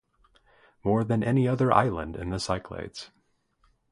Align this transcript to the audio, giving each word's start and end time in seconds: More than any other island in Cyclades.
More 0.83 1.03
than 1.03 1.23
any 1.23 1.47
other 1.47 1.71
island 1.71 2.15
in 2.15 2.31
Cyclades. 2.39 3.11